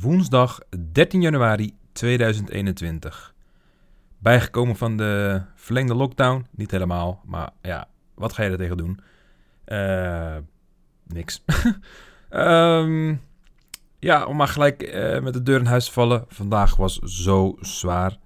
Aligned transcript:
woensdag 0.00 0.58
13 0.92 1.20
januari 1.20 1.76
2021. 1.92 3.34
Bijgekomen 4.18 4.76
van 4.76 4.96
de 4.96 5.42
verlengde 5.54 5.94
lockdown. 5.94 6.46
Niet 6.50 6.70
helemaal, 6.70 7.22
maar 7.24 7.50
ja, 7.62 7.88
wat 8.14 8.32
ga 8.32 8.42
je 8.42 8.50
er 8.50 8.56
tegen 8.56 8.76
doen? 8.76 9.00
Eh, 9.64 10.36
niks. 11.06 11.44
Ehm, 12.28 13.14
ja, 13.98 14.26
om 14.26 14.36
maar 14.36 14.48
gelijk 14.48 14.82
eh, 14.82 15.20
met 15.20 15.32
de 15.32 15.42
deur 15.42 15.58
in 15.58 15.66
huis 15.66 15.84
te 15.84 15.92
vallen. 15.92 16.24
Vandaag 16.28 16.76
was 16.76 16.98
zo 16.98 17.56
zwaar. 17.60 18.18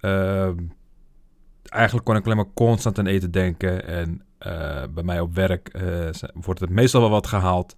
Ehm, 0.00 0.56
eigenlijk 1.64 2.04
kon 2.04 2.16
ik 2.16 2.24
alleen 2.24 2.36
maar 2.36 2.52
constant 2.54 2.98
aan 2.98 3.06
eten 3.06 3.30
denken. 3.30 3.86
En 3.86 4.22
eh, 4.38 4.82
bij 4.94 5.02
mij 5.02 5.20
op 5.20 5.34
werk 5.34 5.78
wordt 6.32 6.60
het 6.60 6.70
meestal 6.70 7.00
wel 7.00 7.10
wat 7.10 7.26
gehaald. 7.26 7.76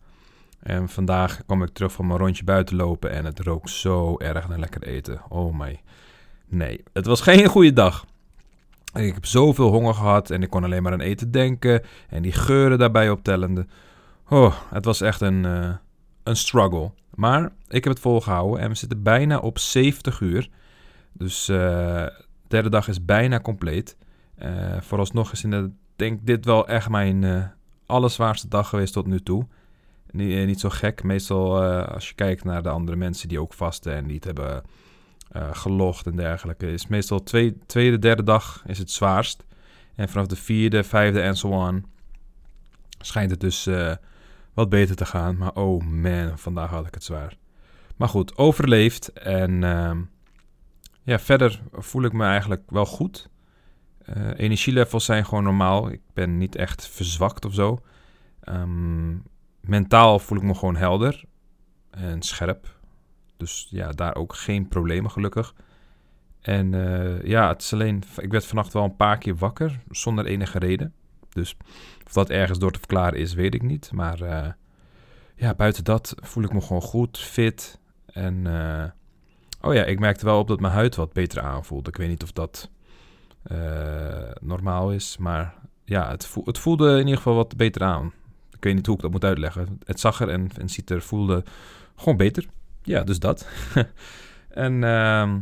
En 0.65 0.89
vandaag 0.89 1.45
kwam 1.47 1.63
ik 1.63 1.69
terug 1.69 1.93
van 1.93 2.07
mijn 2.07 2.19
rondje 2.19 2.45
buiten 2.45 2.77
lopen 2.77 3.11
en 3.11 3.25
het 3.25 3.41
rook 3.41 3.69
zo 3.69 4.19
erg 4.19 4.49
naar 4.49 4.59
lekker 4.59 4.83
eten. 4.83 5.23
Oh 5.29 5.59
my. 5.59 5.81
Nee, 6.47 6.83
het 6.93 7.07
was 7.07 7.21
geen 7.21 7.47
goede 7.47 7.73
dag. 7.73 8.05
Ik 8.95 9.15
heb 9.15 9.27
zoveel 9.27 9.71
honger 9.71 9.95
gehad 9.95 10.31
en 10.31 10.43
ik 10.43 10.51
kon 10.51 10.65
alleen 10.65 10.83
maar 10.83 10.93
aan 10.93 11.01
eten 11.01 11.31
denken 11.31 11.83
en 12.09 12.23
die 12.23 12.33
geuren 12.33 12.79
daarbij 12.79 13.11
optellende. 13.11 13.67
Oh, 14.29 14.55
het 14.71 14.85
was 14.85 15.01
echt 15.01 15.21
een, 15.21 15.45
uh, 15.45 15.75
een 16.23 16.37
struggle. 16.37 16.91
Maar 17.15 17.43
ik 17.69 17.85
heb 17.85 17.93
het 17.93 18.03
volgehouden 18.03 18.61
en 18.61 18.69
we 18.69 18.75
zitten 18.75 19.03
bijna 19.03 19.39
op 19.39 19.59
70 19.59 20.21
uur. 20.21 20.49
Dus 21.13 21.49
uh, 21.49 21.57
de 21.57 22.13
derde 22.49 22.69
dag 22.69 22.89
is 22.89 23.05
bijna 23.05 23.41
compleet. 23.41 23.97
Uh, 24.43 24.81
vooralsnog 24.81 25.33
is 25.33 25.45
in 25.45 25.51
de, 25.51 25.71
denk 25.97 26.27
dit 26.27 26.45
wel 26.45 26.69
echt 26.69 26.89
mijn 26.89 27.53
allerzwaarste 27.87 28.49
dag 28.49 28.69
geweest 28.69 28.93
tot 28.93 29.07
nu 29.07 29.21
toe. 29.21 29.47
Niet, 30.15 30.33
eh, 30.33 30.47
niet 30.47 30.61
zo 30.61 30.69
gek. 30.69 31.03
Meestal 31.03 31.63
uh, 31.63 31.89
als 31.89 32.09
je 32.09 32.15
kijkt 32.15 32.45
naar 32.45 32.63
de 32.63 32.69
andere 32.69 32.97
mensen 32.97 33.29
die 33.29 33.41
ook 33.41 33.55
vasten 33.55 33.95
en 33.95 34.07
die 34.07 34.21
hebben 34.25 34.63
uh, 35.37 35.97
en 36.05 36.17
dergelijke, 36.17 36.73
is 36.73 36.87
meestal 36.87 37.23
twee, 37.23 37.59
tweede, 37.67 37.99
derde 37.99 38.23
dag 38.23 38.63
is 38.67 38.79
het 38.79 38.91
zwaarst. 38.91 39.45
En 39.95 40.09
vanaf 40.09 40.27
de 40.27 40.37
vierde, 40.37 40.85
vijfde 40.85 41.21
en 41.21 41.37
zo 41.37 41.49
on 41.49 41.87
schijnt 42.99 43.31
het 43.31 43.41
dus 43.41 43.69
wat 44.55 44.69
beter 44.69 44.97
te 44.97 45.07
gaan. 45.07 45.37
Maar 45.37 45.53
oh 45.53 45.85
man, 45.85 46.39
vandaag 46.39 46.71
had 46.71 46.87
ik 46.87 46.95
het 46.95 47.05
zwaar. 47.05 47.37
Maar 47.97 48.09
goed, 48.09 48.37
overleefd. 48.37 49.13
En 49.13 49.61
ja, 51.03 51.19
verder 51.19 51.63
voel 51.73 52.03
ik 52.03 52.13
me 52.13 52.25
eigenlijk 52.25 52.63
wel 52.71 52.87
goed. 52.87 53.29
energielevels 54.37 55.05
zijn 55.05 55.25
gewoon 55.25 55.45
normaal. 55.45 55.91
Ik 55.91 56.01
ben 56.13 56.39
niet 56.39 56.57
echt 56.57 56.89
verzwakt 56.89 57.45
of 57.45 57.55
zo. 57.55 57.81
Um, 58.49 59.23
Mentaal 59.67 60.19
voel 60.19 60.39
ik 60.39 60.45
me 60.45 60.55
gewoon 60.55 60.77
helder 60.77 61.25
en 61.91 62.23
scherp. 62.23 62.79
Dus 63.37 63.67
ja, 63.71 63.91
daar 63.91 64.15
ook 64.15 64.35
geen 64.35 64.69
problemen 64.69 65.11
gelukkig. 65.11 65.55
En 66.41 66.73
uh, 66.73 67.23
ja, 67.23 67.49
het 67.49 67.63
is 67.63 67.73
alleen, 67.73 68.03
ik 68.17 68.31
werd 68.31 68.47
vannacht 68.47 68.73
wel 68.73 68.85
een 68.85 68.97
paar 68.97 69.19
keer 69.19 69.37
wakker 69.37 69.81
zonder 69.91 70.27
enige 70.27 70.59
reden. 70.59 70.93
Dus 71.29 71.57
of 72.07 72.13
dat 72.13 72.31
ergens 72.31 72.59
door 72.59 72.73
te 72.73 72.79
verklaren 72.79 73.19
is, 73.19 73.35
weet 73.35 73.55
ik 73.55 73.63
niet. 73.63 73.93
Maar 73.93 74.21
uh, 74.21 74.47
ja, 75.37 75.55
buiten 75.55 75.85
dat 75.85 76.15
voel 76.21 76.45
ik 76.45 76.53
me 76.53 76.61
gewoon 76.61 76.83
goed, 76.83 77.19
fit. 77.19 77.81
En 78.07 78.35
uh, 78.45 78.85
oh 79.61 79.75
ja, 79.75 79.85
ik 79.85 79.99
merkte 79.99 80.25
wel 80.25 80.39
op 80.39 80.49
dat 80.49 80.61
mijn 80.61 80.73
huid 80.73 80.97
wat 80.97 81.13
beter 81.13 81.43
aanvoelde. 81.43 81.89
Ik 81.91 81.97
weet 81.97 82.09
niet 82.09 82.23
of 82.23 82.33
dat 82.33 82.71
normaal 84.41 84.93
is, 84.93 85.17
maar 85.17 85.55
ja, 85.85 86.11
het, 86.11 86.35
het 86.45 86.59
voelde 86.59 86.93
in 86.93 86.99
ieder 86.99 87.17
geval 87.17 87.35
wat 87.35 87.57
beter 87.57 87.83
aan 87.83 88.13
ik 88.65 88.71
weet 88.71 88.79
niet 88.79 88.87
hoe 88.89 88.97
ik 88.97 89.03
dat 89.03 89.11
moet 89.11 89.25
uitleggen. 89.25 89.79
Het 89.85 90.01
zag 90.01 90.21
er 90.21 90.29
en, 90.29 90.51
en 90.59 90.69
ziet 90.69 90.91
er, 90.91 91.03
voelde 91.03 91.45
gewoon 91.97 92.17
beter. 92.17 92.47
Ja, 92.83 93.03
dus 93.03 93.19
dat. 93.19 93.49
en 94.49 94.73
uh, 94.73 95.35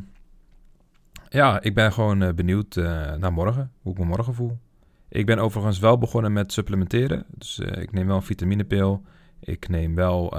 ja, 1.29 1.61
ik 1.61 1.75
ben 1.75 1.93
gewoon 1.93 2.23
uh, 2.23 2.33
benieuwd 2.33 2.77
uh, 2.77 3.15
naar 3.15 3.33
morgen, 3.33 3.73
hoe 3.83 3.93
ik 3.93 3.99
me 3.99 4.05
morgen 4.05 4.35
voel. 4.35 4.59
Ik 5.09 5.27
ben 5.27 5.39
overigens 5.39 5.79
wel 5.79 5.99
begonnen 5.99 6.33
met 6.33 6.53
supplementeren. 6.53 7.25
Dus 7.29 7.59
uh, 7.59 7.83
ik 7.83 7.93
neem 7.93 8.07
wel 8.07 8.17
een 8.17 8.23
vitaminepil. 8.23 9.03
Ik 9.41 9.69
neem 9.69 9.95
wel 9.95 10.35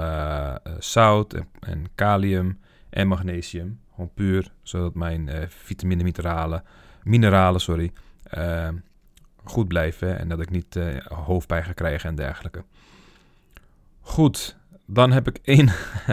zout 0.78 1.34
en, 1.34 1.48
en, 1.60 1.84
kalium 1.94 2.58
en 2.90 3.08
magnesium. 3.08 3.80
Gewoon 3.90 4.10
puur, 4.14 4.52
zodat 4.62 4.94
mijn 4.94 5.30
vitamine, 5.48 6.02
mineralen, 6.02 6.62
mineralen 7.02 7.60
sorry, 7.60 7.92
ehm, 8.22 8.74
goed 9.44 9.68
blijven 9.68 10.18
en 10.18 10.28
dat 10.28 10.40
ik 10.40 10.50
niet 10.50 10.76
uh, 10.76 10.96
hoofdpijn 11.06 11.64
ga 11.64 11.72
krijgen 11.72 12.08
en 12.08 12.14
dergelijke. 12.14 12.64
Goed, 14.00 14.56
dan 14.86 15.12
heb 15.12 15.28
ik 15.28 15.38
één 15.42 15.70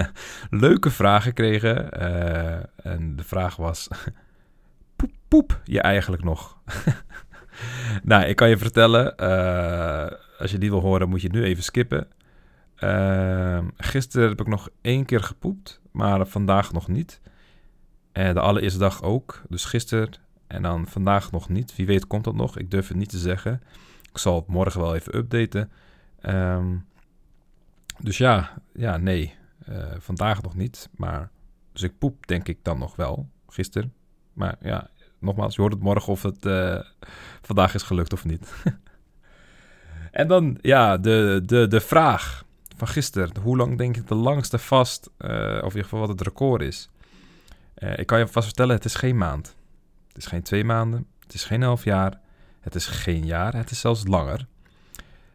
leuke 0.66 0.90
vraag 0.90 1.24
gekregen. 1.24 2.02
Uh, 2.02 2.86
en 2.94 3.16
de 3.16 3.24
vraag 3.24 3.56
was: 3.56 3.88
poep, 4.96 5.12
poep 5.28 5.62
je 5.64 5.81
eigenlijk 5.81 6.24
nog? 6.24 6.58
nou, 8.03 8.25
ik 8.25 8.36
kan 8.36 8.50
je 8.50 8.58
vertellen, 8.58 9.14
uh, 9.20 10.18
als 10.40 10.52
je 10.52 10.58
die 10.58 10.70
wil 10.70 10.81
horen, 10.81 11.09
moet 11.09 11.22
je 11.22 11.30
nu 11.30 11.44
even 11.44 11.64
skippen. 11.64 12.08
gisteren 13.78 14.30
heb 14.30 14.40
ik 14.40 14.47
nog 14.47 14.70
één 14.81 15.06
keer 15.06 15.24
gepoept, 15.24 15.81
maar 15.91 16.28
vandaag 16.28 16.72
nog 16.72 16.88
niet. 16.88 17.22
De 18.12 18.40
allereerste 18.40 18.80
dag 18.80 19.03
ook. 19.03 19.41
Dus 19.50 19.66
gisteren 19.66 20.09
en 20.51 20.62
dan 20.62 20.88
vandaag 20.88 21.31
nog 21.31 21.50
niet. 21.50 21.75
Wie 21.75 21.85
weet 21.85 22.07
komt 22.07 22.23
dat 22.23 22.35
nog. 22.35 22.57
Ik 22.57 22.72
durf 22.72 22.88
het 22.88 22.97
niet 22.97 23.09
te 23.09 23.17
zeggen. 23.17 23.62
Ik 24.12 24.17
zal 24.17 24.35
het 24.35 24.47
morgen 24.47 24.81
wel 24.81 24.95
even 24.95 25.16
updaten. 25.17 25.72
Um, 26.25 26.85
dus 28.00 28.17
ja, 28.17 28.53
ja 28.73 28.97
nee. 28.97 29.35
Uh, 29.69 29.85
vandaag 29.97 30.41
nog 30.41 30.56
niet. 30.56 30.90
Maar 30.95 31.29
dus 31.72 31.81
ik 31.81 31.97
poep 31.97 32.28
denk 32.28 32.47
ik 32.47 32.57
dan 32.61 32.79
nog 32.79 32.95
wel. 32.95 33.29
Gisteren. 33.47 33.94
Maar 34.34 34.56
ja, 34.61 34.90
nogmaals, 35.19 35.56
je 35.56 35.61
hoort 35.61 35.73
het 35.73 35.81
morgen 35.81 36.11
of 36.11 36.23
het 36.23 36.45
uh, 36.45 36.79
vandaag 37.41 37.73
is 37.73 37.84
gelukt 37.84 38.13
of 38.13 38.25
niet. 38.25 38.53
en 40.11 40.28
dan 40.28 40.57
ja, 40.61 40.97
de, 40.97 41.41
de, 41.45 41.67
de 41.67 41.81
vraag 41.81 42.45
van 42.75 42.88
gisteren. 42.88 43.38
Hoe 43.41 43.57
lang 43.57 43.78
denk 43.78 43.97
ik 43.97 44.07
de 44.07 44.16
langste 44.16 44.57
vast, 44.57 45.09
uh, 45.17 45.29
of 45.40 45.59
in 45.59 45.63
ieder 45.63 45.84
geval 45.84 46.00
wat 46.00 46.09
het 46.09 46.22
record 46.22 46.61
is. 46.61 46.90
ik 47.95 48.06
kan 48.06 48.19
je 48.19 48.28
vast 48.28 48.45
vertellen, 48.45 48.75
het 48.75 48.85
is 48.85 48.95
geen 48.95 49.17
maand. 49.17 49.56
Het 50.11 50.17
is 50.17 50.25
geen 50.25 50.41
twee 50.41 50.63
maanden, 50.63 51.07
het 51.19 51.33
is 51.33 51.44
geen 51.44 51.61
half 51.61 51.83
jaar, 51.83 52.19
het 52.59 52.75
is 52.75 52.85
geen 52.85 53.25
jaar, 53.25 53.53
het 53.53 53.72
is 53.72 53.79
zelfs 53.79 54.07
langer. 54.07 54.47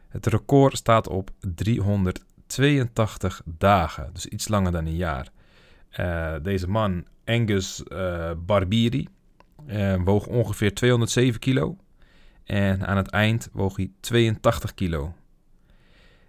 Het 0.09 0.27
record 0.27 0.77
staat 0.77 1.09
op 1.09 1.31
382 1.41 3.43
dagen, 3.45 4.11
dus 4.13 4.27
iets 4.27 4.49
langer 4.49 4.73
dan 4.73 4.87
een 4.87 4.97
jaar. 4.97 5.29
Uh, 6.01 6.35
deze 6.43 6.69
man, 6.69 7.07
Angus 7.25 7.83
uh, 7.89 8.31
Barbieri, 8.37 9.09
uh, 9.67 9.97
woog 10.05 10.27
ongeveer 10.27 10.75
207 10.75 11.41
kilo. 11.41 11.77
En 12.45 12.87
aan 12.87 12.97
het 12.97 13.09
eind 13.09 13.49
woog 13.53 13.77
hij 13.77 13.91
82 14.01 14.75
kilo. 14.75 15.15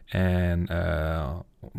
En 0.06 0.66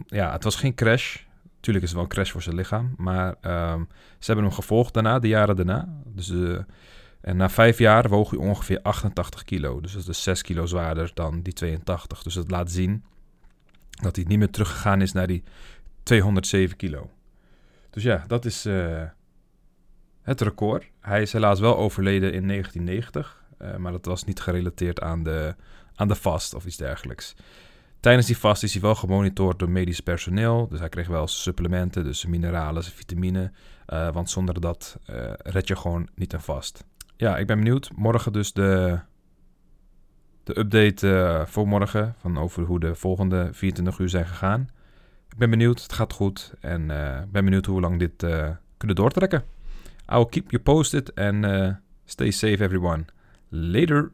ja, 0.07 0.33
het 0.33 0.45
was 0.45 0.57
geen 0.57 0.75
crash. 0.75 1.17
Tuurlijk 1.61 1.85
is 1.85 1.91
het 1.91 2.01
wel 2.01 2.09
een 2.09 2.15
crash 2.15 2.31
voor 2.31 2.43
zijn 2.43 2.57
lichaam. 2.57 2.95
Maar 2.97 3.29
um, 3.29 3.89
ze 4.19 4.27
hebben 4.27 4.45
hem 4.45 4.55
gevolgd 4.55 4.95
daarna, 4.95 5.19
de 5.19 5.29
jaren 5.29 5.57
daarna. 5.57 5.89
Dus, 6.05 6.29
uh, 6.31 6.59
en 7.21 7.37
na 7.37 7.49
vijf 7.49 7.79
jaar 7.79 8.09
woog 8.09 8.31
hij 8.31 8.39
ongeveer 8.39 8.81
88 8.83 9.45
kilo. 9.45 9.81
Dus 9.81 9.93
dat 9.93 10.09
is 10.09 10.23
6 10.23 10.43
kilo 10.43 10.67
zwaarder 10.67 11.11
dan 11.15 11.43
die 11.43 11.53
82. 11.53 12.23
Dus 12.23 12.35
dat 12.35 12.51
laat 12.51 12.71
zien 12.71 13.05
dat 14.03 14.17
hij 14.17 14.25
niet 14.29 14.39
meer 14.39 14.51
teruggegaan 14.51 15.01
is 15.01 15.13
naar 15.13 15.27
die 15.27 15.43
207 16.03 16.77
kilo. 16.77 17.11
Dus 17.91 18.03
ja, 18.03 18.25
dat 18.27 18.45
is 18.45 18.67
uh, 18.67 19.03
het 20.23 20.41
record. 20.41 20.91
Hij 21.01 21.23
is 21.23 21.33
helaas 21.33 21.61
wel 21.61 21.77
overleden 21.77 22.33
in 22.33 22.49
1990. 22.49 23.45
Uh, 23.63 23.77
maar 23.77 23.93
dat 23.93 24.05
was 24.05 24.25
niet 24.25 24.41
gerelateerd 24.41 25.01
aan 25.01 25.23
de, 25.23 25.55
aan 25.95 26.09
de 26.09 26.15
vast 26.15 26.55
of 26.55 26.67
iets 26.67 26.77
dergelijks. 26.77 27.35
Tijdens 28.01 28.27
die 28.27 28.39
vast 28.39 28.63
is 28.63 28.73
hij 28.73 28.83
wel 28.83 28.95
gemonitord 28.95 29.59
door 29.59 29.71
medisch 29.71 30.01
personeel. 30.01 30.69
Dus 30.69 30.79
hij 30.79 30.89
kreeg 30.89 31.07
wel 31.07 31.27
supplementen, 31.27 32.05
dus 32.05 32.27
mineralen, 32.27 32.85
vitamine. 32.85 33.53
Uh, 33.89 34.13
want 34.13 34.31
zonder 34.31 34.61
dat 34.61 34.99
uh, 35.11 35.33
red 35.37 35.69
je 35.69 35.77
gewoon 35.77 36.09
niet 36.15 36.33
een 36.33 36.41
vast. 36.41 36.85
Ja, 37.17 37.37
ik 37.37 37.47
ben 37.47 37.59
benieuwd. 37.59 37.91
Morgen 37.95 38.33
dus 38.33 38.53
de, 38.53 38.99
de 40.45 40.59
update 40.59 41.07
uh, 41.07 41.47
voor 41.47 41.69
morgen. 41.69 42.15
Van 42.19 42.39
over 42.39 42.63
hoe 42.63 42.81
de 42.81 42.95
volgende 42.95 43.49
24 43.53 43.99
uur 43.99 44.09
zijn 44.09 44.27
gegaan. 44.27 44.69
Ik 45.31 45.39
ben 45.39 45.51
benieuwd. 45.51 45.83
Het 45.83 45.93
gaat 45.93 46.13
goed. 46.13 46.55
En 46.61 46.83
ik 47.25 47.33
ben 47.33 47.45
benieuwd 47.45 47.67
hoe 47.67 47.81
lang 47.81 47.99
dit 47.99 48.27
kunnen 48.77 48.97
doortrekken. 48.97 49.45
I 50.13 50.15
will 50.15 50.27
keep 50.27 50.51
you 50.51 50.63
posted. 50.63 51.15
And 51.15 51.47
stay 52.05 52.31
safe 52.31 52.63
everyone. 52.63 53.05
Later. 53.49 54.11